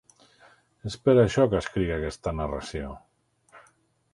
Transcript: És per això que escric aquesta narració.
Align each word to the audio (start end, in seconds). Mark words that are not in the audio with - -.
És 0.91 0.95
per 1.09 1.13
això 1.23 1.45
que 1.51 1.59
escric 1.65 1.91
aquesta 1.99 2.33
narració. 2.39 2.91